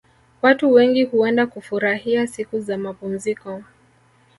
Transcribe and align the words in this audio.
Watu 0.41 0.71
wengi 0.71 1.03
huenda 1.03 1.47
kufurahia 1.47 2.27
siku 2.27 2.59
za 2.59 2.77
mapumziko 2.77 3.63